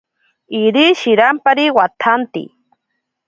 Iri 0.61 0.85
shirampari 0.99 1.65
watsanti. 1.77 2.43